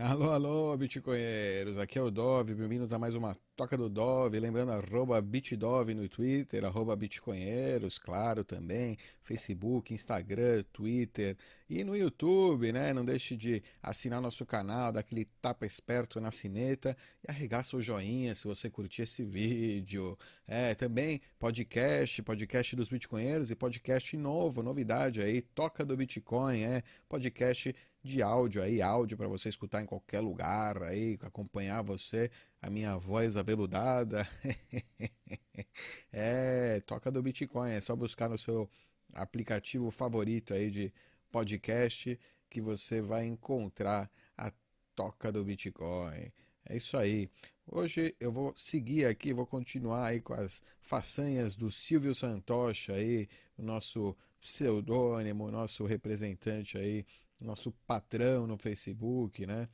[0.00, 4.70] Alô, alô, bitcoinheiros, aqui é o Dove, bem-vindos a mais uma Toca do Dove, lembrando
[4.70, 8.96] arroba bitdove no Twitter, arroba bitcoinheiros, claro, também,
[9.28, 11.36] Facebook, Instagram, Twitter
[11.68, 12.94] e no YouTube, né?
[12.94, 17.80] Não deixe de assinar nosso canal, dar aquele tapa esperto na sineta e arregaça o
[17.82, 20.18] joinha se você curtir esse vídeo.
[20.46, 26.82] É, também podcast, podcast dos bitcoinheiros e podcast novo, novidade aí, Toca do Bitcoin, é,
[27.06, 32.30] podcast de áudio aí, áudio para você escutar em qualquer lugar aí, acompanhar você,
[32.62, 34.26] a minha voz abeludada.
[36.10, 38.70] é, toca do Bitcoin, é só buscar no seu
[39.12, 40.92] aplicativo favorito aí de
[41.30, 42.18] podcast
[42.50, 44.52] que você vai encontrar a
[44.94, 46.32] toca do Bitcoin.
[46.64, 47.30] É isso aí.
[47.66, 53.28] Hoje eu vou seguir aqui, vou continuar aí com as façanhas do Silvio Santocha aí,
[53.56, 57.04] o nosso pseudônimo, nosso representante aí
[57.40, 59.68] nosso patrão no Facebook, né?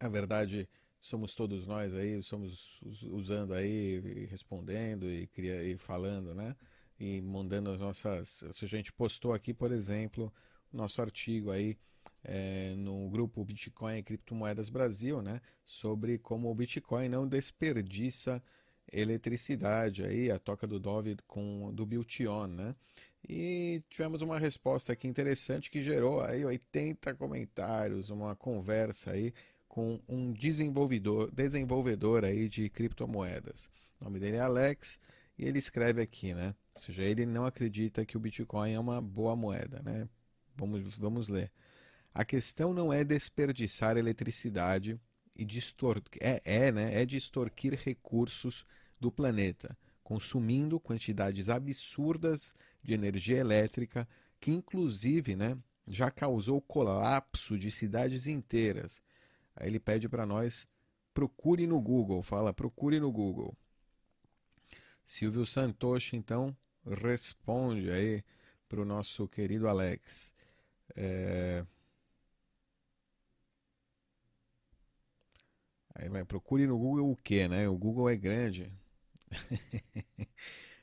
[0.00, 0.68] Na verdade,
[1.00, 6.54] somos todos nós aí, somos usando aí, respondendo e, e falando, né?
[6.98, 8.44] E mandando as nossas.
[8.52, 10.32] Se a gente postou aqui, por exemplo,
[10.72, 11.76] o nosso artigo aí
[12.24, 15.40] é, no grupo Bitcoin e Criptomoedas Brasil, né?
[15.64, 18.42] Sobre como o Bitcoin não desperdiça
[18.92, 22.74] eletricidade aí, a toca do Dove com do Biltion, né?
[23.28, 29.32] E tivemos uma resposta aqui interessante que gerou aí 80 comentários, uma conversa aí
[29.68, 33.68] com um desenvolvedor, desenvolvedor aí de criptomoedas.
[34.00, 34.98] O nome dele é Alex
[35.36, 36.54] e ele escreve aqui, né?
[36.78, 40.08] Ou seja, ele não acredita que o Bitcoin é uma boa moeda, né?
[40.56, 41.50] Vamos, vamos ler.
[42.14, 44.98] A questão não é desperdiçar eletricidade
[45.36, 47.00] e distor é, é, né?
[47.00, 48.64] é de extorquir recursos
[48.98, 49.76] do planeta
[50.08, 54.08] consumindo quantidades absurdas de energia elétrica,
[54.40, 55.54] que inclusive né,
[55.86, 59.02] já causou colapso de cidades inteiras.
[59.54, 60.66] Aí ele pede para nós
[61.12, 63.54] procure no Google, fala procure no Google.
[65.04, 66.56] Silvio Santoshi então
[66.94, 68.22] responde aí
[68.68, 70.32] para o nosso querido Alex.
[70.96, 71.64] É...
[75.94, 77.68] Aí vai, procure no Google o que, né?
[77.68, 78.72] O Google é grande.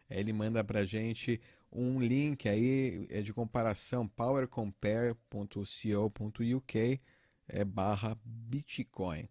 [0.10, 1.40] Ele manda para gente
[1.72, 7.02] um link aí é de comparação powercompare.co.uk
[7.48, 9.28] é, barra Bitcoin.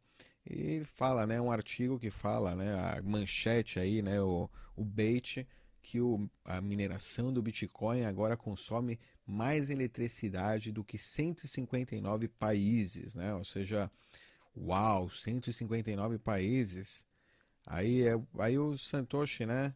[0.47, 5.47] E fala, né, um artigo que fala, né, a manchete aí, né, o, o bait,
[5.85, 13.35] que o, a mineração do Bitcoin agora consome mais eletricidade do que 159 países, né?
[13.35, 13.91] Ou seja,
[14.57, 17.05] uau, 159 países
[17.67, 19.75] Aí, é, aí o Santoshi, né,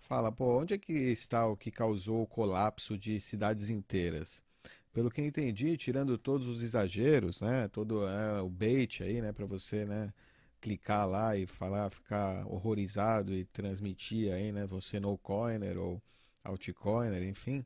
[0.00, 4.42] fala, pô, onde é que está o que causou o colapso de cidades inteiras?
[4.92, 9.46] Pelo que entendi, tirando todos os exageros, né, todo é, o bait aí, né, para
[9.46, 10.12] você, né,
[10.60, 16.00] clicar lá e falar, ficar horrorizado e transmitir aí, né, você no coiner ou
[16.44, 17.64] altcoiner, enfim,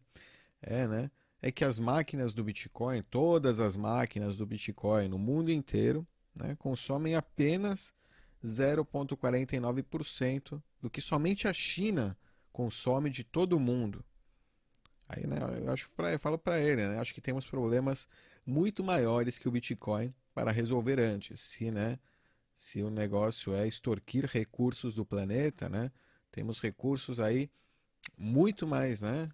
[0.62, 1.10] é, né,
[1.42, 6.56] é que as máquinas do Bitcoin, todas as máquinas do Bitcoin no mundo inteiro, né,
[6.58, 7.92] consomem apenas
[8.44, 12.16] 0,49% do que somente a China
[12.52, 14.04] consome de todo o mundo.
[15.08, 18.08] Aí, né, eu acho pra, eu falo para ele, né, acho que temos problemas
[18.46, 21.40] muito maiores que o Bitcoin para resolver antes.
[21.40, 21.98] Se, né,
[22.54, 25.90] se o negócio é extorquir recursos do planeta, né,
[26.30, 27.50] temos recursos aí
[28.16, 29.28] muito mais, né,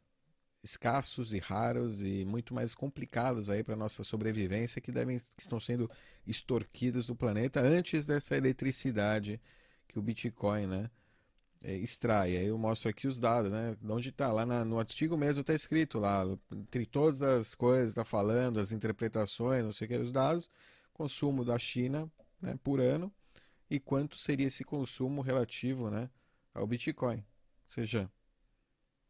[0.63, 5.59] escassos e raros e muito mais complicados aí para nossa sobrevivência que devem que estão
[5.59, 5.91] sendo
[6.27, 9.41] extorquidos do planeta antes dessa eletricidade
[9.89, 10.91] que o Bitcoin, né,
[11.63, 12.37] é, extrai.
[12.37, 15.55] Aí eu mostro aqui os dados, né, onde está lá na, no artigo mesmo está
[15.55, 20.13] escrito lá entre todas as coisas está falando, as interpretações, não sei o que, os
[20.13, 20.51] dados,
[20.93, 23.13] consumo da China, né, por ano
[23.71, 26.11] e quanto seria esse consumo relativo, né,
[26.55, 27.19] ao Bitcoin.
[27.19, 27.25] Ou
[27.69, 28.11] seja,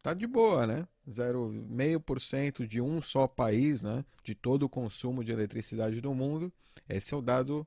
[0.03, 0.87] tá de boa, né?
[1.09, 4.05] 0,5% de um só país, né?
[4.23, 6.53] De todo o consumo de eletricidade do mundo.
[6.89, 7.67] Esse é o dado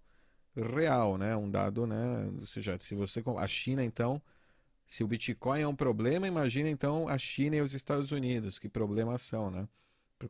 [0.55, 1.35] real, né?
[1.35, 2.31] Um dado, né?
[2.39, 4.21] Ou seja, se você a China então,
[4.85, 8.69] se o Bitcoin é um problema, imagina então a China e os Estados Unidos, que
[8.69, 9.67] problemas são, né?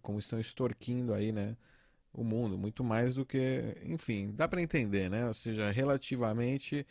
[0.02, 1.56] Como estão extorquindo aí, né?
[2.13, 5.27] O mundo, muito mais do que, enfim, dá para entender, né?
[5.27, 6.86] Ou seja, relativamente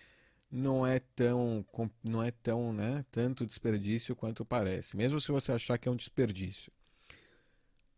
[0.52, 1.64] não é tão
[2.04, 5.96] não é tão né tanto desperdício quanto parece mesmo se você achar que é um
[5.96, 6.70] desperdício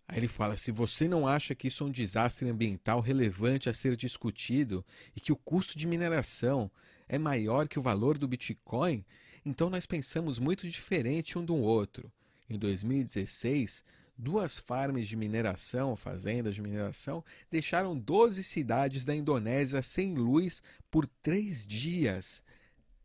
[0.06, 3.74] aí ele fala se você não acha que isso é um desastre ambiental relevante a
[3.74, 4.86] ser discutido
[5.16, 6.70] e que o custo de mineração
[7.08, 9.04] é maior que o valor do Bitcoin
[9.44, 12.10] então nós pensamos muito diferente um do outro
[12.48, 13.82] em 2016
[14.16, 21.06] Duas farms de mineração, fazendas de mineração, deixaram 12 cidades da Indonésia sem luz por
[21.06, 22.42] três dias.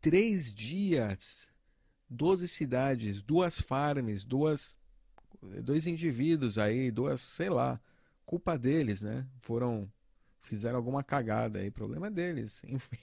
[0.00, 1.48] Três dias!
[2.08, 4.78] 12 cidades, duas farms, duas,
[5.62, 7.80] dois indivíduos aí, duas, sei lá,
[8.26, 9.26] culpa deles, né?
[9.40, 9.90] Foram
[10.42, 12.62] fizeram alguma cagada aí, problema deles.
[12.66, 12.98] Enfim,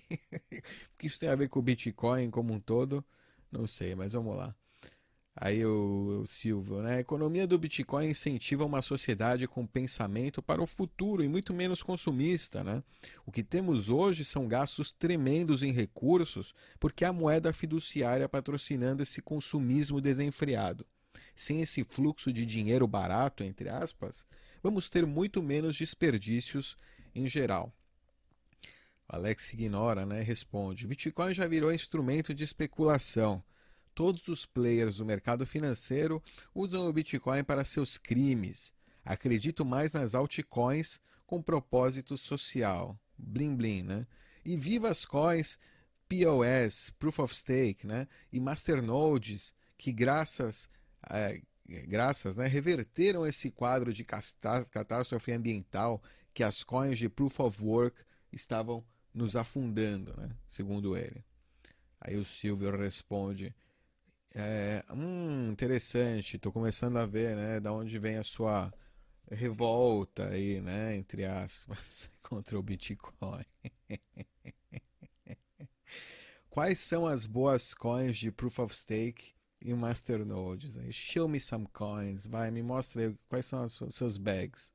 [0.51, 3.03] o que isso tem a ver com o Bitcoin como um todo,
[3.51, 4.53] não sei, mas vamos lá.
[5.39, 6.95] Aí o, o Silvio, né?
[6.95, 11.83] A economia do Bitcoin incentiva uma sociedade com pensamento para o futuro e muito menos
[11.83, 12.81] consumista, né?
[13.23, 19.21] O que temos hoje são gastos tremendos em recursos, porque a moeda fiduciária patrocinando esse
[19.21, 20.83] consumismo desenfreado.
[21.35, 24.25] Sem esse fluxo de dinheiro barato, entre aspas,
[24.63, 26.75] vamos ter muito menos desperdícios
[27.13, 27.71] em geral.
[29.07, 30.19] Alex ignora, né?
[30.23, 33.43] Responde: Bitcoin já virou instrumento de especulação.
[33.97, 36.21] Todos os players do mercado financeiro
[36.53, 38.71] usam o Bitcoin para seus crimes.
[39.03, 42.95] Acredito mais nas altcoins com propósito social.
[43.17, 44.05] Blim blim, né?
[44.45, 45.57] E viva as coins
[46.07, 48.07] POS, Proof of Stake, né?
[48.31, 50.69] E masternodes que graças
[51.09, 51.41] é,
[51.87, 56.03] graças, né, reverteram esse quadro de catástrofe ambiental
[56.35, 57.99] que as coins de Proof of Work
[58.31, 60.29] estavam nos afundando, né?
[60.47, 61.25] segundo ele.
[61.99, 63.55] Aí o Silvio responde:
[64.39, 68.71] é, hum, interessante, estou começando a ver, né, da onde vem a sua
[69.31, 73.43] revolta aí, né, entre aspas, contra o Bitcoin.
[76.51, 80.77] Quais são as boas coins de Proof of Stake e Masternodes?
[80.77, 84.71] Aí, show me some coins, vai, me mostra aí quais são os seus bags,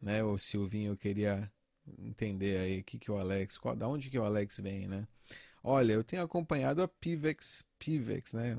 [0.00, 0.22] né?
[0.24, 1.50] O Silvinho queria
[1.98, 5.06] entender aí que que o Alex, qual, da onde que o Alex vem, né?
[5.62, 8.58] Olha, eu tenho acompanhado a Pivex, Pivex, né?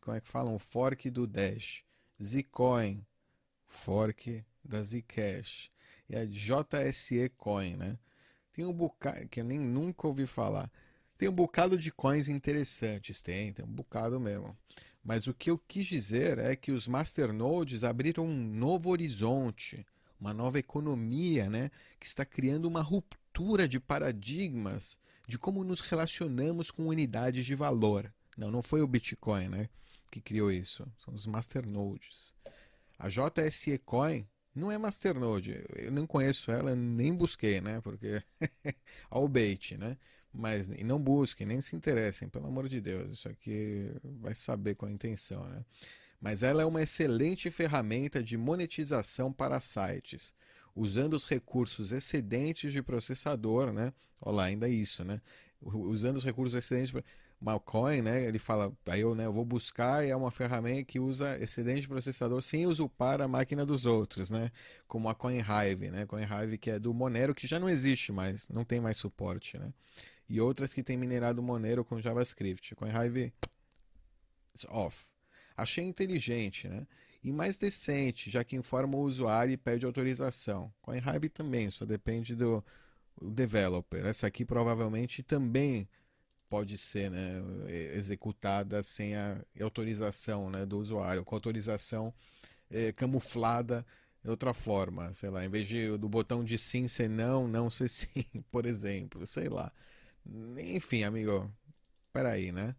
[0.00, 0.54] Como é que falam?
[0.54, 1.84] Um fork do Dash.
[2.22, 3.04] Zcoin,
[3.66, 5.70] fork da Zcash.
[6.08, 7.98] E a JSE Coin, né?
[8.52, 10.70] Tem um bocado, que eu nem nunca ouvi falar.
[11.16, 14.56] Tem um bocado de coins interessantes, tem, tem um bocado mesmo.
[15.04, 19.86] Mas o que eu quis dizer é que os masternodes abriram um novo horizonte,
[20.18, 21.70] uma nova economia, né?
[21.98, 28.12] Que está criando uma ruptura de paradigmas de como nos relacionamos com unidades de valor.
[28.36, 29.68] Não, não foi o Bitcoin, né,
[30.10, 30.86] que criou isso.
[30.98, 32.32] São os masternodes.
[32.98, 35.62] A JSE Coin não é masternode.
[35.74, 38.22] Eu não conheço ela, nem busquei, né, porque
[39.10, 39.96] ao bait, né?
[40.32, 43.10] Mas e não busquem, nem se interessem, pelo amor de Deus.
[43.10, 45.62] Isso aqui vai saber com a intenção, né?
[46.20, 50.32] Mas ela é uma excelente ferramenta de monetização para sites
[50.74, 53.92] usando os recursos excedentes de processador, né?
[54.20, 55.20] Olha lá, ainda isso, né?
[55.60, 56.94] Usando os recursos excedentes.
[57.42, 58.24] Malcoin, né?
[58.24, 61.88] Ele fala, aí eu, né, eu vou buscar é uma ferramenta que usa excedente de
[61.88, 64.50] processador sem usurpar a máquina dos outros, né?
[64.86, 66.06] Como a CoinHive, né?
[66.06, 69.72] CoinHive que é do Monero que já não existe mais, não tem mais suporte, né?
[70.28, 72.74] E outras que tem minerado Monero com JavaScript.
[72.76, 73.32] CoinHive
[74.68, 75.06] off.
[75.56, 76.86] Achei inteligente, né?
[77.22, 80.72] e mais decente, já que informa o usuário e pede autorização.
[80.82, 82.64] CoinHive também, só depende do
[83.20, 84.04] developer.
[84.04, 85.88] Essa aqui provavelmente também
[86.52, 87.42] pode ser né,
[87.94, 92.12] executada sem a autorização né, do usuário, com autorização
[92.70, 93.86] é, camuflada
[94.22, 97.70] de outra forma, sei lá, em vez de, do botão de sim ser não, não
[97.70, 99.72] ser sim, por exemplo, sei lá.
[100.58, 101.50] Enfim, amigo,
[102.12, 102.76] peraí, né?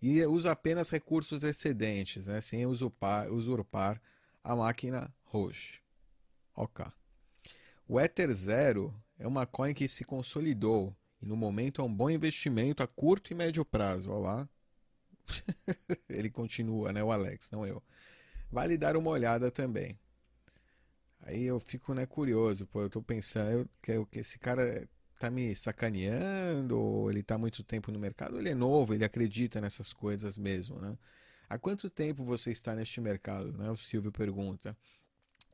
[0.00, 4.00] e usa apenas recursos excedentes, né, sem usurpar, usurpar
[4.44, 5.80] a máquina Roche.
[6.54, 6.86] Ok.
[7.88, 12.10] O Ether Zero é uma coin que se consolidou e no momento é um bom
[12.10, 14.10] investimento a curto e médio prazo.
[14.10, 14.48] Olá.
[16.08, 17.82] Ele continua, né, o Alex, não eu.
[18.50, 19.98] Vale dar uma olhada também.
[21.20, 25.56] Aí eu fico né, curioso, pô, eu tô pensando eu, que esse cara tá me
[25.56, 30.38] sacaneando, ou ele tá muito tempo no mercado, ele é novo, ele acredita nessas coisas
[30.38, 30.96] mesmo, né?
[31.48, 33.52] Há quanto tempo você está neste mercado?
[33.52, 33.70] Né?
[33.70, 34.76] O Silvio pergunta.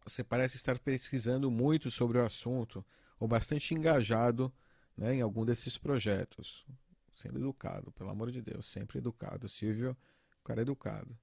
[0.05, 2.85] Você parece estar pesquisando muito sobre o assunto,
[3.21, 4.53] ou bastante engajado
[4.97, 6.67] né, em algum desses projetos.
[7.15, 9.49] Sendo educado, pelo amor de Deus, sempre educado.
[9.49, 9.97] Silvio,
[10.43, 11.17] cara é educado.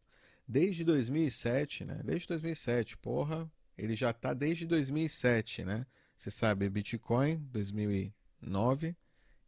[0.48, 2.02] Desde 2007, né?
[2.04, 5.86] Desde 2007, porra, ele já está desde 2007, né?
[6.16, 8.96] Você sabe, Bitcoin, 2000 9.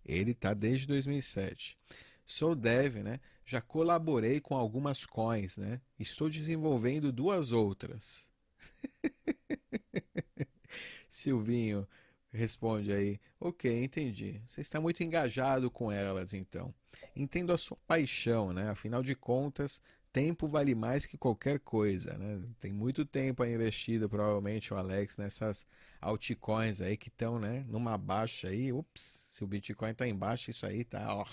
[0.03, 1.77] Ele está desde 2007.
[2.25, 3.19] Sou dev, né?
[3.45, 5.81] Já colaborei com algumas coins, né?
[5.99, 8.27] Estou desenvolvendo duas outras.
[11.09, 11.87] Silvinho
[12.31, 14.41] responde aí: Ok, entendi.
[14.45, 16.73] Você está muito engajado com elas, então.
[17.15, 18.69] Entendo a sua paixão, né?
[18.69, 22.41] Afinal de contas, tempo vale mais que qualquer coisa, né?
[22.59, 25.65] Tem muito tempo investido, provavelmente, o Alex, nessas
[26.01, 28.71] altcoins aí que estão, né, numa baixa aí.
[28.73, 31.25] Ups, se o Bitcoin está em baixa, isso aí tá, ó,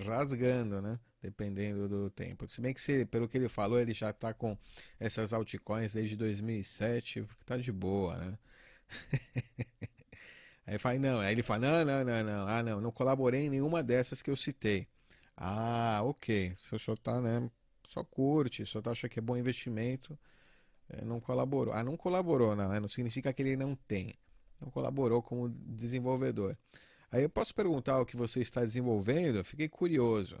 [0.00, 0.98] rasgando, né?
[1.22, 2.46] Dependendo do tempo.
[2.46, 4.56] Se bem que, se, pelo que ele falou, ele já está com
[5.00, 8.38] essas altcoins desde 2007, tá de boa, né?
[10.66, 13.50] aí fala, não, aí ele fala, não, não, não, não, ah, não, não colaborei em
[13.50, 14.88] nenhuma dessas que eu citei.
[15.36, 16.52] Ah, ok.
[16.72, 17.50] O senhor tá, né,
[17.88, 20.18] só curte, só tá acha que é bom investimento,
[20.88, 21.74] é, não colaborou.
[21.74, 22.80] Ah, não colaborou, não, né?
[22.80, 24.14] não significa que ele não tem.
[24.60, 26.56] Não colaborou como desenvolvedor.
[27.10, 29.36] Aí eu posso perguntar o que você está desenvolvendo?
[29.38, 30.38] Eu fiquei curioso.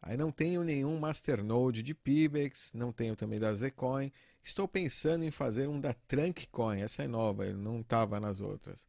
[0.00, 4.12] Aí não tenho nenhum masternode de Pibex, não tenho também da Zcoin.
[4.42, 8.86] Estou pensando em fazer um da Trunkcoin, essa é nova, não estava nas outras.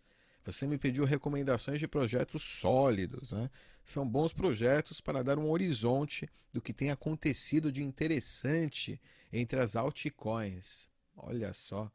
[0.48, 3.50] Você me pediu recomendações de projetos sólidos, né?
[3.84, 9.00] São bons projetos para dar um horizonte do que tem acontecido de interessante
[9.32, 10.88] entre as altcoins.
[11.18, 11.92] Olha só.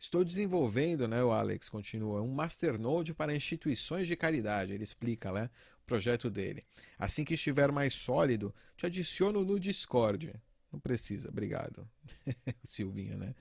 [0.00, 4.72] Estou desenvolvendo, né, o Alex continua, um masternode para instituições de caridade.
[4.72, 5.48] Ele explica, né,
[5.80, 6.64] o projeto dele.
[6.98, 10.34] Assim que estiver mais sólido, te adiciono no Discord.
[10.72, 11.88] Não precisa, obrigado.
[12.26, 13.32] o Silvinho, né?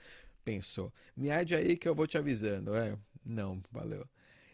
[0.46, 0.94] Pensou.
[1.18, 2.76] Me ade aí que eu vou te avisando.
[2.76, 4.08] É, não, valeu.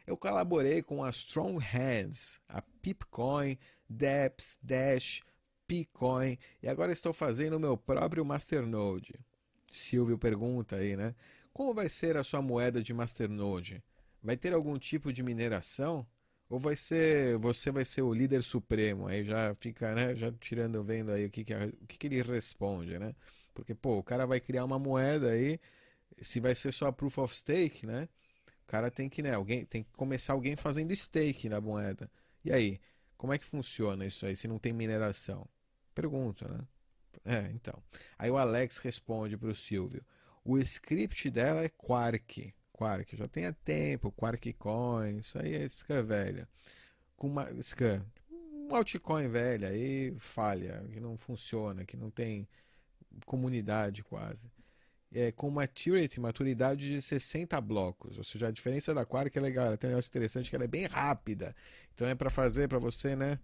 [0.08, 3.58] Eu colaborei com a Strong Hands, a Pipcoin,
[3.90, 5.22] Deps, Dash,
[5.68, 9.20] Picoin e agora estou fazendo o meu próprio Masternode.
[9.70, 11.14] Silvio pergunta aí, né?
[11.54, 13.84] Como vai ser a sua moeda de Masternode?
[14.24, 16.08] Vai ter algum tipo de mineração?
[16.50, 19.08] Ou vai ser você vai ser o líder supremo?
[19.08, 20.16] Aí já fica, né?
[20.16, 23.14] Já tirando, vendo aí o que, que, o que, que ele responde, né?
[23.54, 25.60] Porque, pô, o cara vai criar uma moeda aí,
[26.22, 28.08] se vai ser só proof of stake, né?
[28.68, 29.34] Cara tem que, né?
[29.34, 32.12] Alguém tem que começar alguém fazendo stake na moeda.
[32.44, 32.80] E aí,
[33.18, 35.48] como é que funciona isso aí se não tem mineração?
[35.96, 36.60] Pergunta, né?
[37.26, 37.82] É, então.
[38.18, 40.06] Aí o Alex responde para o Silvio.
[40.44, 42.54] O script dela é Quark.
[42.72, 46.48] Quark, já tem tempo, Quark Coin, isso aí é Scan velha.
[47.16, 52.48] Com uma Scan, um altcoin velha aí falha, que não funciona, que não tem
[53.26, 54.52] comunidade quase.
[55.14, 58.18] É, com maturity, maturidade de 60 blocos.
[58.18, 60.66] Ou seja, a diferença da Quark é legal, ela tem um negócio interessante que ela
[60.66, 61.56] é bem rápida.
[61.96, 63.40] Então é para fazer para você, né,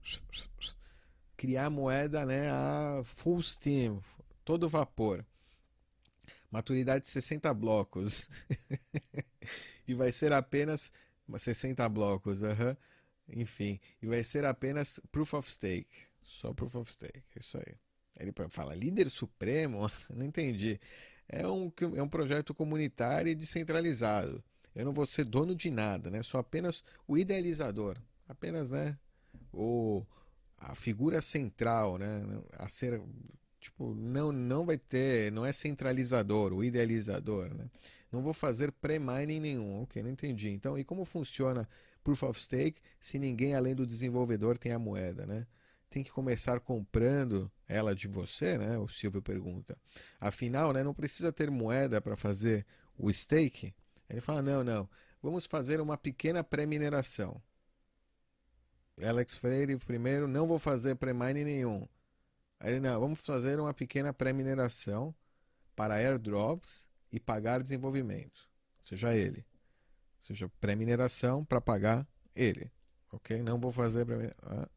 [1.37, 4.03] criar moeda, né, a full steam,
[4.43, 5.25] todo vapor
[6.53, 8.29] maturidade de 60 blocos.
[9.87, 10.91] e vai ser apenas
[11.35, 12.41] 60 blocos,
[13.27, 17.75] enfim, e vai ser apenas proof of stake, só proof of stake, isso aí.
[18.19, 20.79] Ele fala líder supremo, não entendi.
[21.27, 24.43] É um, é um projeto comunitário e descentralizado.
[24.75, 26.23] Eu não vou ser dono de nada, né?
[26.23, 28.97] Sou apenas o idealizador, apenas, né?
[29.53, 30.03] O,
[30.57, 32.23] a figura central, né?
[32.57, 33.01] A ser
[33.63, 37.69] Tipo, não, não vai ter, não é centralizador, o idealizador, né?
[38.11, 39.83] Não vou fazer pré-mining nenhum.
[39.83, 40.49] Ok, não entendi.
[40.49, 41.67] Então, e como funciona
[42.03, 45.47] Proof of Stake se ninguém além do desenvolvedor tem a moeda, né?
[45.93, 48.79] Tem que começar comprando ela de você, né?
[48.79, 49.77] O Silvio pergunta.
[50.19, 52.65] Afinal, né, não precisa ter moeda para fazer
[52.97, 53.75] o stake?
[54.09, 54.89] Ele fala: não, não.
[55.21, 57.39] Vamos fazer uma pequena pré-mineração.
[59.03, 61.87] Alex Freire, primeiro, não vou fazer pré-mining nenhum.
[62.59, 65.13] Aí, não, vamos fazer uma pequena pré-mineração
[65.75, 68.49] para airdrops e pagar desenvolvimento.
[68.81, 69.45] Seja ele.
[70.21, 72.71] Ou seja, pré-mineração para pagar ele.
[73.13, 73.43] Ok?
[73.43, 74.05] Não vou fazer.
[74.41, 74.67] Ah,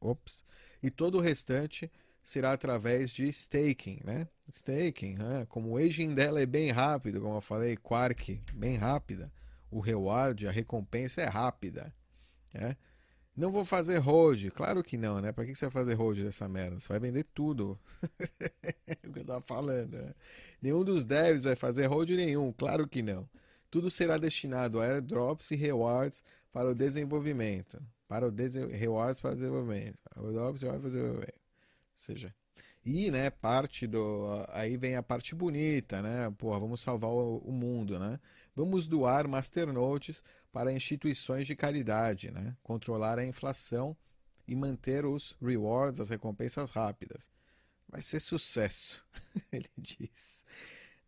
[0.00, 0.44] ops.
[0.82, 1.90] E todo o restante
[2.24, 4.28] será através de staking, né?
[4.50, 9.32] Staking, ah, como o aging dela é bem rápido, como eu falei, Quark, bem rápida.
[9.70, 11.94] O reward, a recompensa é rápida.
[12.52, 12.76] Né?
[13.36, 14.50] Não vou fazer hold.
[14.50, 15.32] Claro que não, né?
[15.32, 16.78] Pra que você vai fazer hold dessa merda?
[16.78, 17.78] Você vai vender tudo.
[19.06, 19.92] o que eu tava falando.
[19.92, 20.14] Né?
[20.62, 22.52] Nenhum dos devs vai fazer hold nenhum.
[22.52, 23.28] Claro que não.
[23.70, 26.22] Tudo será destinado a airdrops e rewards
[26.54, 27.82] para o desenvolvimento.
[28.06, 28.30] Para o
[28.70, 29.98] rewards para o desenvolvimento.
[30.16, 31.34] Rewards para o desenvolvimento.
[31.34, 32.34] Ou seja,
[32.84, 34.46] e, né, parte do.
[34.50, 36.30] Aí vem a parte bonita, né?
[36.38, 38.20] Porra, vamos salvar o, o mundo, né?
[38.54, 42.56] Vamos doar masternotes para instituições de caridade, né?
[42.62, 43.96] controlar a inflação
[44.46, 47.28] e manter os rewards, as recompensas rápidas.
[47.88, 49.04] Vai ser sucesso,
[49.52, 50.44] ele diz.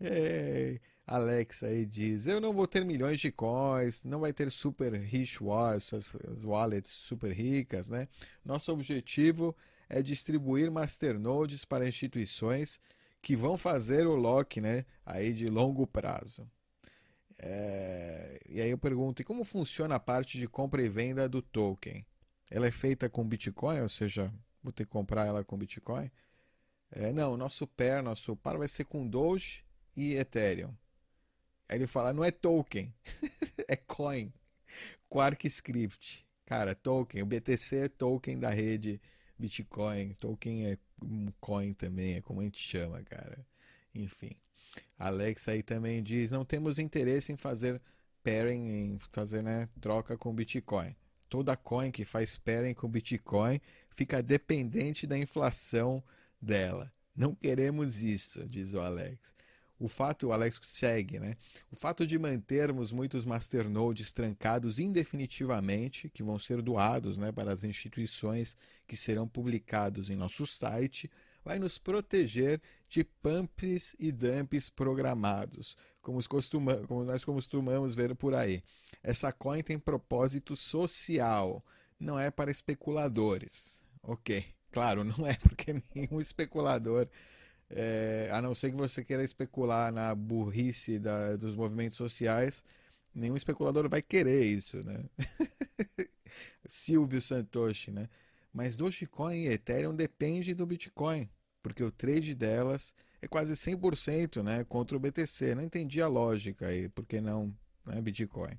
[0.01, 4.93] É, Alex aí diz: Eu não vou ter milhões de coins, não vai ter super
[4.93, 8.09] rich wallets, as, wallets super ricas, né?
[8.45, 9.55] Nosso objetivo
[9.89, 12.81] é distribuir masternodes para instituições
[13.23, 14.85] que vão fazer o lock, né?
[15.05, 16.49] Aí de longo prazo.
[17.39, 18.41] É...
[18.49, 22.05] E aí eu pergunto, e como funciona a parte de compra e venda do token?
[22.51, 24.33] Ela é feita com Bitcoin, ou seja,
[24.63, 26.11] vou ter que comprar ela com Bitcoin?
[26.91, 29.65] É, não, nosso pair, nosso par vai ser com Doge
[29.97, 30.73] e Ethereum.
[31.69, 32.93] Aí ele fala, não é token,
[33.69, 34.33] é coin.
[35.09, 36.27] Quark Script.
[36.45, 39.01] Cara, token, o BTC é token da rede
[39.39, 40.15] Bitcoin.
[40.15, 43.45] Token é um coin também, é como a gente chama, cara.
[43.95, 44.37] Enfim.
[44.99, 47.81] Alex aí também diz, não temos interesse em fazer
[48.23, 50.95] pairing, em fazer né, troca com Bitcoin.
[51.29, 56.03] Toda coin que faz pairing com Bitcoin fica dependente da inflação
[56.41, 56.93] dela.
[57.15, 59.35] Não queremos isso, diz o Alex.
[59.79, 61.37] O fato, o Alex segue, né?
[61.71, 67.63] O fato de mantermos muitos masternodes trancados indefinitivamente, que vão ser doados né, para as
[67.63, 68.57] instituições
[68.87, 71.11] que serão publicados em nosso site,
[71.45, 78.35] vai nos proteger de pumps e dumps programados, como, costuma, como nós costumamos ver por
[78.35, 78.65] aí.
[79.03, 81.65] Essa coin tem propósito social,
[82.01, 83.81] não é para especuladores.
[84.03, 87.09] Ok, claro, não é porque nenhum especulador
[87.71, 92.63] é, a não ser que você queira especular na burrice da, dos movimentos sociais,
[93.15, 95.05] nenhum especulador vai querer isso, né?
[96.69, 98.09] Silvio Santoshi, né?
[98.53, 101.29] Mas Dogecoin e Ethereum depende do Bitcoin,
[101.63, 105.55] porque o trade delas é quase 100% né, contra o BTC.
[105.55, 107.55] Não entendi a lógica aí, porque não
[107.85, 108.59] né, Bitcoin.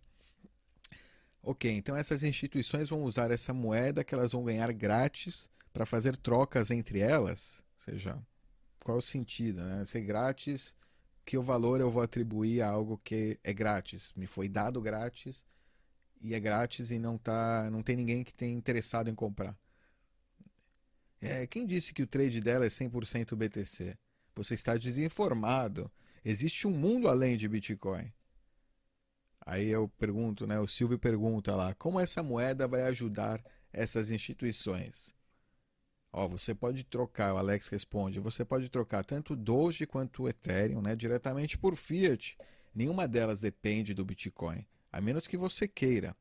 [1.41, 6.17] Ok, então essas instituições vão usar essa moeda que elas vão ganhar grátis para fazer
[6.17, 8.19] trocas entre elas, ou seja,
[8.87, 9.83] qual é o sentido, né?
[9.83, 10.73] Ser grátis,
[11.25, 15.43] que o valor eu vou atribuir a algo que é grátis, me foi dado grátis
[16.21, 19.57] e é grátis e não tá, não tem ninguém que tenha interessado em comprar.
[21.19, 23.97] É, quem disse que o trade dela é 100% BTC?
[24.33, 25.91] Você está desinformado.
[26.23, 28.09] Existe um mundo além de Bitcoin.
[29.45, 30.61] Aí eu pergunto, né?
[30.61, 35.13] O Silvio pergunta lá: como essa moeda vai ajudar essas instituições?
[36.17, 40.95] Ó, você pode trocar, o Alex responde, você pode trocar tanto Doge quanto Ethereum né,
[40.95, 42.35] diretamente por Fiat.
[42.73, 46.17] Nenhuma delas depende do Bitcoin, a menos que você queira.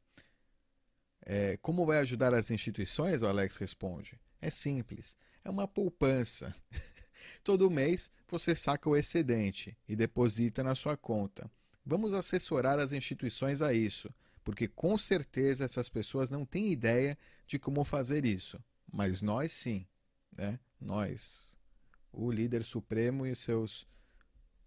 [1.25, 3.23] É, como vai ajudar as instituições?
[3.23, 4.21] O Alex responde.
[4.39, 6.55] É simples, é uma poupança.
[7.43, 11.51] Todo mês você saca o excedente e deposita na sua conta.
[11.87, 14.13] Vamos assessorar as instituições a isso,
[14.45, 18.63] porque com certeza essas pessoas não têm ideia de como fazer isso.
[18.93, 19.87] Mas nós sim,
[20.37, 20.59] né?
[20.81, 21.57] Nós,
[22.13, 23.87] o líder supremo e seus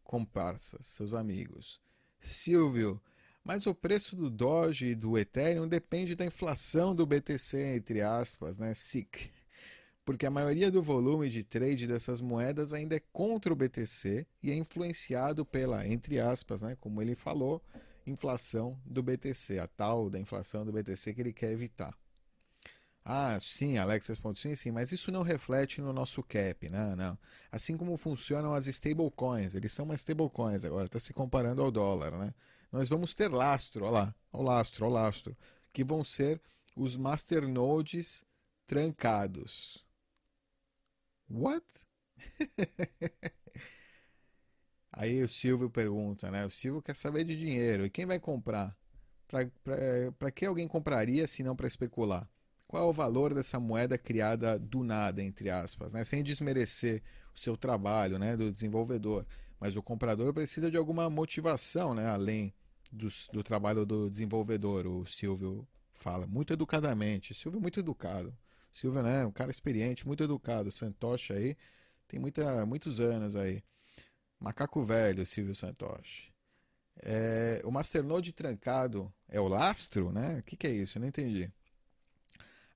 [0.03, 1.79] comparsas, seus amigos.
[2.19, 3.01] Silvio,
[3.43, 8.59] mas o preço do Doge e do Ethereum depende da inflação do BTC, entre aspas,
[8.59, 8.73] né?
[8.73, 9.31] SIC.
[10.09, 14.49] Porque a maioria do volume de trade dessas moedas ainda é contra o BTC e
[14.51, 17.63] é influenciado pela, entre aspas, né, como ele falou,
[18.07, 21.95] inflação do BTC, a tal da inflação do BTC que ele quer evitar.
[23.11, 27.17] Ah, sim, Alex responde sim, sim, mas isso não reflete no nosso cap, não, não.
[27.51, 32.11] Assim como funcionam as stablecoins, eles são umas stablecoins agora, está se comparando ao dólar,
[32.17, 32.33] né?
[32.71, 35.35] Nós vamos ter lastro, olha lá, o lastro, o lastro,
[35.73, 36.39] que vão ser
[36.75, 38.23] os masternodes
[38.67, 39.83] trancados.
[41.29, 41.63] What?
[44.91, 46.45] Aí o Silvio pergunta, né?
[46.45, 47.85] O Silvio quer saber de dinheiro.
[47.85, 48.77] E quem vai comprar?
[50.17, 52.29] Para que alguém compraria se não para especular?
[52.69, 56.03] Qual é o valor dessa moeda criada do nada, entre aspas, né?
[56.03, 57.01] sem desmerecer
[57.35, 59.25] o seu trabalho né, do desenvolvedor.
[59.59, 62.53] Mas o comprador precisa de alguma motivação, né, além
[62.91, 67.33] do, do trabalho do desenvolvedor, o Silvio fala, muito educadamente.
[67.33, 68.37] Silvio muito educado.
[68.71, 70.69] Silvio né, um cara experiente, muito educado.
[70.69, 71.57] Santoshi aí
[72.07, 73.63] tem muita, muitos anos aí.
[74.39, 76.31] Macaco velho, Silvio Santoshi.
[77.01, 80.37] É, o masternode trancado é o lastro, né?
[80.37, 80.99] O que, que é isso?
[80.99, 81.51] Eu não entendi.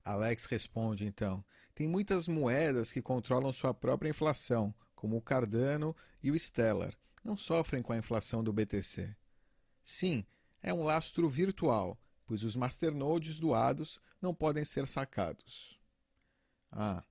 [0.04, 6.30] Alex responde então: tem muitas moedas que controlam sua própria inflação, como o Cardano e
[6.30, 6.94] o Stellar.
[7.24, 9.16] Não sofrem com a inflação do BTC.
[9.82, 10.24] Sim,
[10.62, 15.78] é um lastro virtual, pois os masternodes doados não podem ser sacados.
[16.70, 17.02] Ah.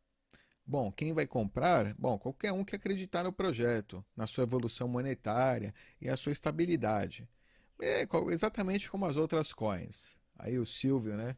[0.65, 1.93] Bom, quem vai comprar?
[1.95, 7.27] Bom, qualquer um que acreditar no projeto, na sua evolução monetária e a sua estabilidade.
[7.81, 10.15] É exatamente como as outras coins.
[10.37, 11.35] Aí o Silvio, né?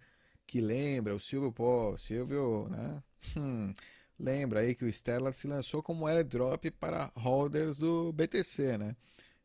[0.48, 3.04] Que lembra, o Silvio, pô, Silvio, né?
[3.38, 3.74] Hum,
[4.20, 8.96] lembra aí que o Stellar se lançou como airdrop para holders do BTC, né?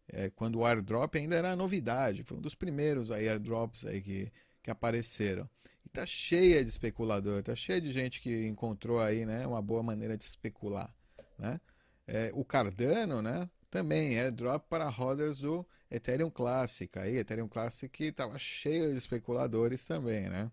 [0.09, 4.33] É, quando o airdrop ainda era novidade, foi um dos primeiros aí airdrops aí que,
[4.63, 5.49] que apareceram.
[5.87, 9.83] E tá cheia de especulador, tá cheia de gente que encontrou aí, né, uma boa
[9.83, 10.93] maneira de especular,
[11.39, 11.61] né?
[12.07, 18.39] É, o Cardano, né, também airdrop para holders do Ethereum Classic, aí Ethereum Classic estava
[18.39, 20.51] cheio de especuladores também, né?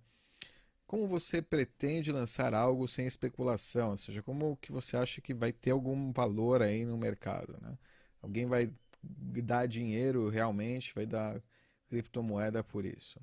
[0.88, 3.89] Como você pretende lançar algo sem especulação?
[3.91, 7.58] Ou seja, como que você acha que vai ter algum valor aí no mercado?
[7.62, 7.78] Né?
[8.21, 8.71] Alguém vai
[9.04, 11.41] dar dinheiro realmente, vai dar
[11.89, 13.19] criptomoeda por isso.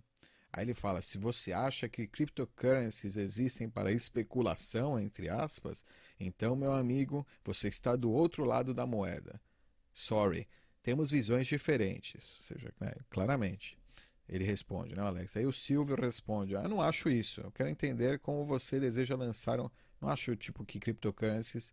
[0.53, 5.85] Aí ele fala: se você acha que cryptocurrencies existem para especulação, entre aspas,
[6.21, 9.41] então, meu amigo, você está do outro lado da moeda.
[9.93, 10.47] Sorry,
[10.83, 12.37] temos visões diferentes.
[12.37, 13.77] Ou seja, né, claramente.
[14.29, 15.37] Ele responde, né, Alex?
[15.37, 17.41] Aí o Silvio responde: ah, Eu não acho isso.
[17.41, 19.69] Eu quero entender como você deseja lançar um.
[20.01, 21.73] Não acho tipo que cryptocurrencies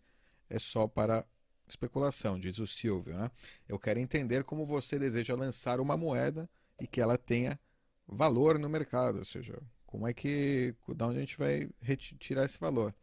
[0.50, 1.26] é só para
[1.68, 3.32] especulação, diz o Silvio, né?
[3.68, 7.60] Eu quero entender como você deseja lançar uma moeda e que ela tenha
[8.06, 12.60] valor no mercado, ou seja, como é que, da onde a gente vai retirar esse
[12.60, 12.94] valor.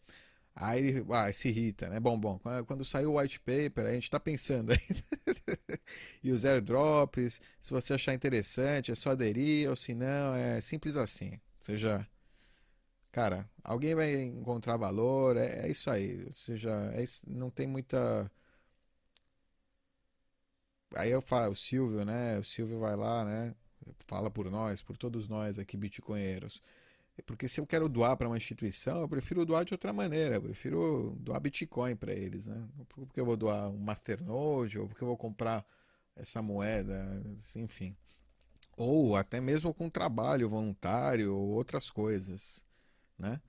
[0.60, 2.00] Aí ele ah, se irrita, né?
[2.00, 5.04] Bom, bom, quando saiu o white paper, a gente está pensando ainda.
[6.22, 10.96] e os airdrops, se você achar interessante, é só aderir, ou se não, é simples
[10.96, 11.32] assim.
[11.34, 12.06] Ou seja,
[13.12, 16.24] cara, alguém vai encontrar valor, é, é isso aí.
[16.26, 18.30] Ou seja, é, não tem muita.
[20.96, 22.38] Aí eu falo, o Silvio, né?
[22.38, 23.54] O Silvio vai lá, né?
[24.00, 26.62] fala por nós, por todos nós aqui bitcoinheiros.
[27.26, 30.42] Porque se eu quero doar para uma instituição, eu prefiro doar de outra maneira, eu
[30.42, 32.68] prefiro doar Bitcoin para eles, né?
[32.88, 35.64] Porque eu vou doar um Masternode, ou porque eu vou comprar
[36.16, 37.22] essa moeda,
[37.56, 37.96] enfim.
[38.76, 42.64] Ou até mesmo com trabalho voluntário ou outras coisas,
[43.18, 43.40] né?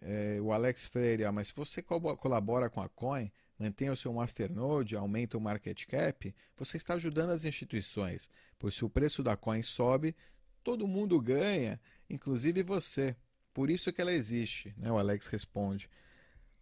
[0.00, 4.12] É, o Alex Freire, ah, mas se você colabora com a Coin, mantenha o seu
[4.12, 9.36] masternode, aumenta o market cap, você está ajudando as instituições, pois se o preço da
[9.36, 10.14] coin sobe,
[10.64, 13.16] todo mundo ganha, inclusive você.
[13.52, 14.90] Por isso que ela existe, né?
[14.92, 15.88] O Alex responde.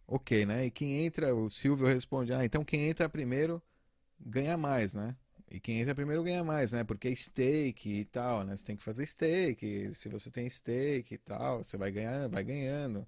[0.07, 0.65] Ok, né?
[0.65, 3.61] E quem entra, o Silvio responde, ah, então quem entra primeiro
[4.19, 5.15] ganha mais, né?
[5.51, 6.83] E quem entra primeiro ganha mais, né?
[6.83, 8.55] Porque é stake e tal, né?
[8.55, 9.93] Você tem que fazer stake.
[9.93, 13.07] Se você tem stake e tal, você vai ganhando, vai ganhando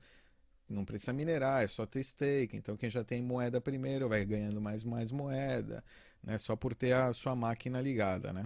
[0.69, 2.56] não precisa minerar, é só ter stake.
[2.58, 5.84] Então quem já tem moeda primeiro vai ganhando mais mais moeda,
[6.23, 6.38] né?
[6.38, 8.45] Só por ter a sua máquina ligada, né?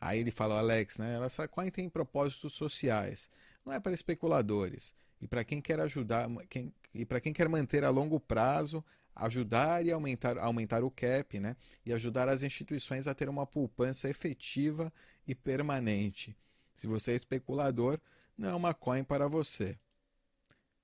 [0.00, 1.24] Aí ele fala, Alex, né?
[1.24, 3.30] Essa coin tem propósitos sociais.
[3.64, 4.94] Não é para especuladores.
[5.20, 8.84] E para quem quer ajudar, quem, e para quem quer manter a longo prazo,
[9.14, 11.56] ajudar e aumentar, aumentar o cap, né?
[11.84, 14.92] E ajudar as instituições a ter uma poupança efetiva
[15.26, 16.36] e permanente.
[16.72, 17.98] Se você é especulador,
[18.36, 19.76] não é uma coin para você.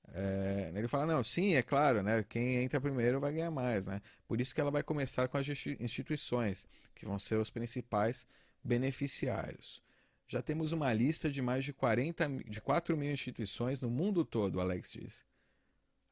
[0.09, 2.22] É, ele fala, não, sim, é claro, né?
[2.24, 4.03] Quem entra primeiro vai ganhar mais, né?
[4.27, 5.46] Por isso que ela vai começar com as
[5.81, 8.27] instituições, que vão ser os principais
[8.64, 9.83] beneficiários.
[10.27, 14.61] Já temos uma lista de mais de 40, de 4 mil instituições no mundo todo,
[14.61, 15.24] Alex diz.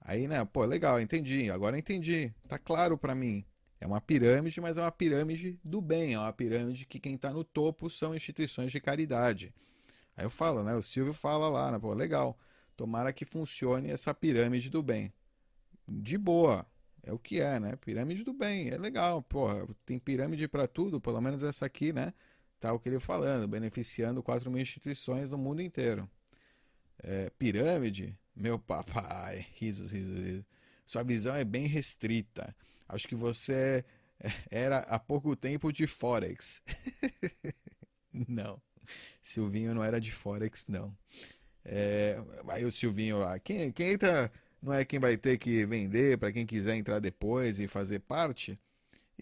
[0.01, 3.45] Aí, né, pô, legal, entendi, agora entendi, tá claro para mim.
[3.81, 7.33] É uma pirâmide, mas é uma pirâmide do bem, é uma pirâmide que quem está
[7.33, 9.55] no topo são instituições de caridade.
[10.17, 12.39] Aí eu falo, né, o Silvio fala lá, né, pô, legal.
[12.77, 15.13] Tomara que funcione essa pirâmide do bem.
[15.89, 16.67] De boa.
[17.03, 17.77] É o que é, né?
[17.77, 18.71] Pirâmide do bem.
[18.71, 19.23] É legal.
[19.23, 22.15] Porra, tem pirâmide para tudo, pelo menos essa aqui, né?
[22.71, 26.09] O que ele falando, beneficiando 4 mil instituições no mundo inteiro.
[27.03, 28.17] É, pirâmide?
[28.37, 29.47] Meu papai.
[29.57, 30.45] Risos, risos, risos.
[30.85, 32.55] Sua visão é bem restrita.
[32.89, 33.85] Acho que você
[34.51, 36.63] era há pouco tempo de Forex.
[38.29, 38.61] não.
[39.23, 40.95] Silvinho não era de Forex, não.
[41.65, 46.19] É, aí o Silvinho lá, quem, quem entra não é quem vai ter que vender
[46.19, 48.59] para quem quiser entrar depois e fazer parte?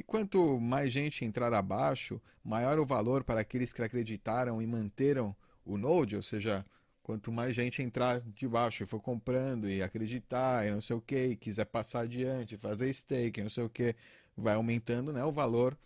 [0.01, 5.37] E quanto mais gente entrar abaixo, maior o valor para aqueles que acreditaram e manteram
[5.63, 6.65] o Node, ou seja,
[7.03, 11.03] quanto mais gente entrar de baixo e for comprando e acreditar e não sei o
[11.03, 13.95] que, e quiser passar adiante, fazer stake, não sei o que,
[14.35, 15.77] vai aumentando né, o valor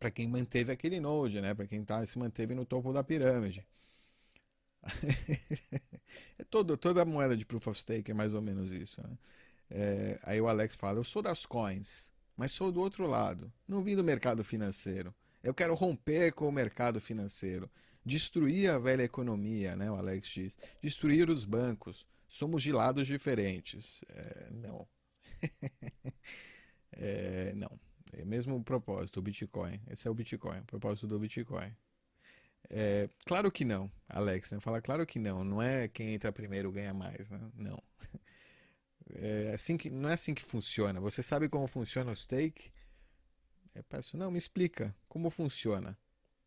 [0.00, 3.64] para quem manteve aquele Node, né, para quem tá, se manteve no topo da pirâmide.
[6.36, 9.00] é todo, toda moeda de Proof of Stake é mais ou menos isso.
[9.00, 9.18] Né?
[9.70, 12.09] É, aí o Alex fala: Eu sou das coins,
[12.40, 13.52] mas sou do outro lado.
[13.68, 15.14] Não vim do mercado financeiro.
[15.42, 17.70] Eu quero romper com o mercado financeiro.
[18.02, 19.90] Destruir a velha economia, né?
[19.90, 20.58] O Alex diz.
[20.82, 22.06] Destruir os bancos.
[22.26, 24.00] Somos de lados diferentes.
[24.08, 24.88] É, não.
[26.92, 27.78] é, não.
[28.10, 29.78] É mesmo o propósito, o Bitcoin.
[29.90, 31.70] Esse é o Bitcoin, o propósito do Bitcoin.
[32.70, 34.52] É, claro que não, Alex.
[34.52, 34.60] Né?
[34.60, 35.44] Fala claro que não.
[35.44, 37.28] Não é quem entra primeiro ganha mais.
[37.28, 37.38] Né?
[37.54, 37.82] Não.
[39.14, 41.00] É assim que, não é assim que funciona.
[41.00, 42.70] Você sabe como funciona o stake?
[43.74, 45.96] Eu peço, não, me explica como funciona.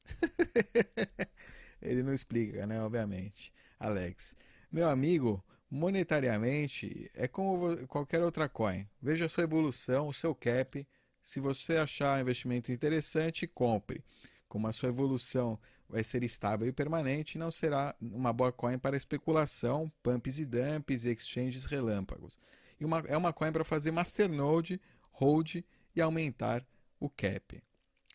[1.81, 2.81] Ele não explica, né?
[2.81, 3.53] Obviamente.
[3.79, 4.35] Alex.
[4.71, 8.87] Meu amigo, monetariamente é como qualquer outra coin.
[9.01, 10.87] Veja a sua evolução, o seu cap.
[11.21, 14.03] Se você achar investimento interessante, compre.
[14.47, 15.59] Como a sua evolução
[15.93, 20.45] vai ser estável e permanente e não será uma boa coin para especulação, pumps e
[20.45, 22.35] dumps exchanges relâmpagos.
[22.79, 25.57] E uma, é uma coin para fazer masternode, hold
[25.95, 26.65] e aumentar
[26.99, 27.63] o cap.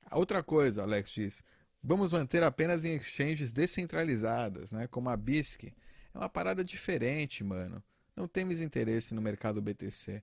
[0.05, 1.41] A outra coisa, Alex diz,
[1.81, 5.73] vamos manter apenas em exchanges descentralizadas, né, como a BISC.
[6.13, 7.81] É uma parada diferente, mano.
[8.17, 10.21] Não temos interesse no mercado BTC.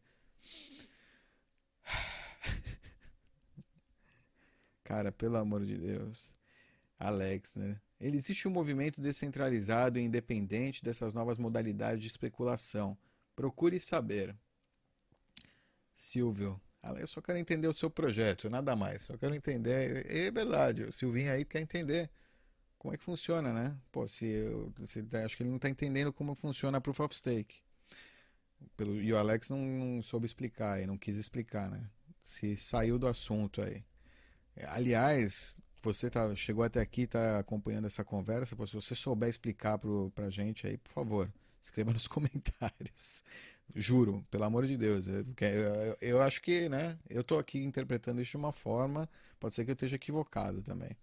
[4.84, 6.35] Cara, pelo amor de Deus.
[7.00, 7.80] Alex, né?
[8.00, 12.98] Ele existe um movimento descentralizado e independente dessas novas modalidades de especulação.
[13.36, 14.36] Procure saber.
[15.96, 16.60] Silvio,
[17.00, 19.04] eu só quero entender o seu projeto, nada mais.
[19.04, 20.06] Só quero entender.
[20.12, 22.10] É verdade, o Silvinho aí quer entender
[22.78, 23.76] como é que funciona, né?
[23.92, 27.00] Pô, se eu, se, tá, acho que ele não está entendendo como funciona a Proof
[27.00, 27.64] of Stake.
[28.78, 31.90] Pelo, e o Alex não, não soube explicar não quis explicar, né?
[32.22, 33.84] Se saiu do assunto aí.
[34.68, 40.26] Aliás, você tá, chegou até aqui, está acompanhando essa conversa, se você souber explicar para
[40.26, 43.24] a gente aí, por favor, escreva nos comentários.
[43.74, 45.08] Juro, pelo amor de Deus.
[45.08, 46.98] Eu, eu, eu acho que, né?
[47.10, 50.96] Eu estou aqui interpretando isso de uma forma, pode ser que eu esteja equivocado também.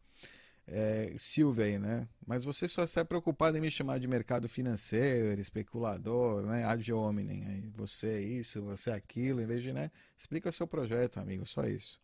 [0.67, 2.09] É, Silvia aí, né?
[2.27, 6.65] Mas você só está preocupado em me chamar de mercado financeiro, especulador, né?
[6.65, 7.45] Ad hominem.
[7.47, 9.91] Aí você é isso, você é aquilo, em vez de, né?
[10.17, 12.01] Explica seu projeto, amigo, só isso.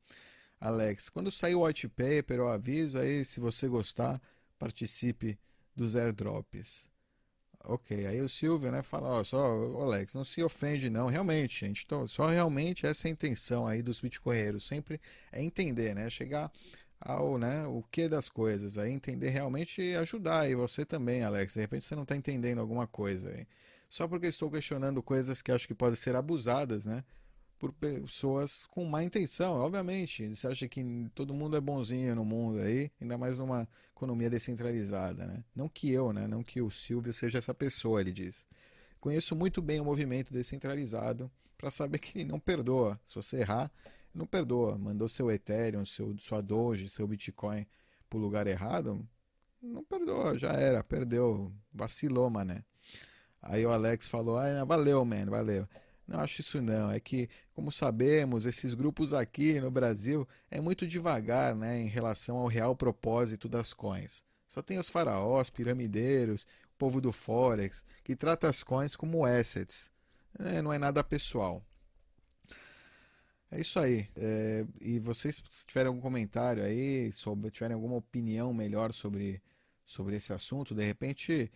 [0.60, 1.08] Alex.
[1.08, 4.20] Quando sair o white paper, eu aviso aí, se você gostar,
[4.58, 5.38] participe
[5.74, 6.88] dos airdrops.
[7.64, 9.38] Ok, aí o Silvio, né, fala, ó, só,
[9.82, 13.82] Alex, não se ofende não, realmente, gente, tô, só realmente essa é a intenção aí
[13.82, 15.00] dos bitcoinheiros, sempre
[15.32, 16.50] é entender, né, chegar
[17.00, 21.54] ao, né, o que das coisas, aí entender realmente e ajudar, e você também, Alex,
[21.54, 23.46] de repente você não está entendendo alguma coisa aí,
[23.88, 27.04] só porque estou questionando coisas que acho que podem ser abusadas, né,
[27.58, 30.34] por pessoas com má intenção, obviamente.
[30.34, 35.26] Você acha que todo mundo é bonzinho no mundo aí, ainda mais numa economia descentralizada,
[35.26, 35.44] né?
[35.54, 36.26] Não que eu, né?
[36.26, 38.36] Não que o Silvio seja essa pessoa, ele diz.
[39.00, 42.98] Conheço muito bem o movimento descentralizado para saber que ele não perdoa.
[43.04, 43.70] Se você errar,
[44.14, 44.78] não perdoa.
[44.78, 47.66] Mandou seu Ethereum, seu, sua Doge, seu Bitcoin
[48.08, 49.06] para o lugar errado,
[49.60, 52.64] não perdoa, já era, perdeu, vacilou, mané.
[53.42, 55.68] Aí o Alex falou: ah, valeu, man, valeu.
[56.08, 56.90] Não acho isso não.
[56.90, 62.38] É que, como sabemos, esses grupos aqui no Brasil é muito devagar né, em relação
[62.38, 64.24] ao real propósito das coins.
[64.48, 69.90] Só tem os faraós, piramideiros, o povo do Forex, que trata as coins como assets.
[70.38, 71.62] É, não é nada pessoal.
[73.50, 74.08] É isso aí.
[74.16, 79.42] É, e vocês, se tiverem algum comentário aí, sobre, tiverem alguma opinião melhor sobre,
[79.84, 81.52] sobre esse assunto, de repente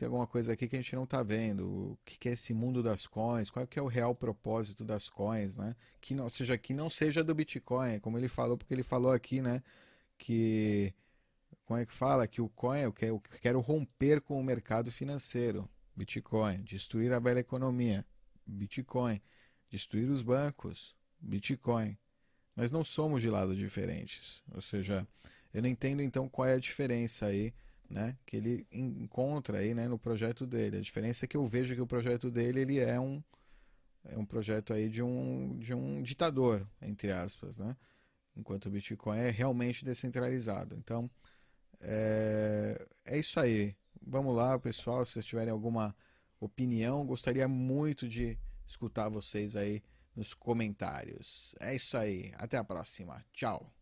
[0.00, 1.68] tem alguma coisa aqui que a gente não está vendo.
[1.68, 3.50] O que é esse mundo das coins?
[3.50, 5.76] Qual que é o real propósito das coins, né?
[6.00, 9.42] Que não, seja que não seja do Bitcoin, como ele falou, porque ele falou aqui,
[9.42, 9.62] né?
[10.16, 10.94] Que
[11.66, 14.90] como é que fala que o coin eu quero, eu quero romper com o mercado
[14.90, 18.02] financeiro, Bitcoin, destruir a velha economia,
[18.46, 19.20] Bitcoin,
[19.68, 21.94] destruir os bancos, Bitcoin.
[22.56, 24.42] Mas não somos de lados diferentes.
[24.50, 25.06] Ou seja,
[25.52, 27.52] eu não entendo então qual é a diferença aí
[27.90, 30.78] né, que ele encontra aí, né, no projeto dele.
[30.78, 33.22] A diferença é que eu vejo que o projeto dele ele é um
[34.04, 37.76] é um projeto aí de um de um ditador, entre aspas, né?
[38.36, 40.76] Enquanto o Bitcoin é realmente descentralizado.
[40.76, 41.10] Então,
[41.80, 43.76] é, é isso aí.
[44.02, 45.94] Vamos lá, pessoal, se vocês tiverem alguma
[46.40, 49.82] opinião, gostaria muito de escutar vocês aí
[50.16, 51.54] nos comentários.
[51.60, 52.32] É isso aí.
[52.36, 53.24] Até a próxima.
[53.32, 53.74] Tchau.